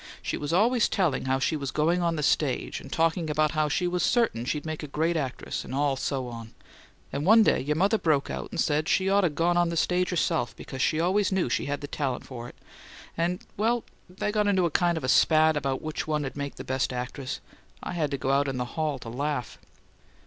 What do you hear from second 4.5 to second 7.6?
make a great actress, and all so on; and one day